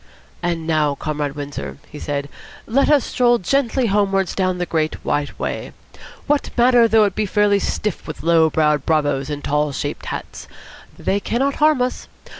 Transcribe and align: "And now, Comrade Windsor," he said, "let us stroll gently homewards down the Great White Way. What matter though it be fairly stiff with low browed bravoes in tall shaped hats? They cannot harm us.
"And 0.41 0.65
now, 0.65 0.95
Comrade 0.95 1.35
Windsor," 1.35 1.77
he 1.91 1.99
said, 1.99 2.27
"let 2.65 2.89
us 2.89 3.05
stroll 3.05 3.37
gently 3.37 3.85
homewards 3.85 4.33
down 4.33 4.57
the 4.57 4.65
Great 4.65 4.95
White 5.05 5.37
Way. 5.37 5.73
What 6.25 6.49
matter 6.57 6.87
though 6.87 7.03
it 7.05 7.13
be 7.13 7.27
fairly 7.27 7.59
stiff 7.59 8.07
with 8.07 8.23
low 8.23 8.49
browed 8.49 8.83
bravoes 8.83 9.29
in 9.29 9.43
tall 9.43 9.71
shaped 9.73 10.07
hats? 10.07 10.47
They 10.97 11.19
cannot 11.19 11.57
harm 11.61 11.83
us. 11.83 12.07